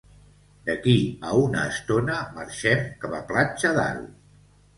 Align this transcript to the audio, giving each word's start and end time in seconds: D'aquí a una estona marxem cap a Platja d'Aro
D'aquí 0.69 0.93
a 1.31 1.33
una 1.41 1.65
estona 1.73 2.15
marxem 2.39 2.83
cap 3.05 3.15
a 3.19 3.21
Platja 3.29 3.75
d'Aro 3.79 4.09